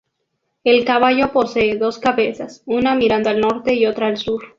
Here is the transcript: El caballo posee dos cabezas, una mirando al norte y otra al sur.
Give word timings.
El 0.63 0.83
caballo 0.83 1.31
posee 1.31 1.77
dos 1.77 1.99
cabezas, 1.99 2.63
una 2.65 2.95
mirando 2.95 3.29
al 3.29 3.39
norte 3.39 3.75
y 3.75 3.85
otra 3.85 4.07
al 4.07 4.17
sur. 4.17 4.43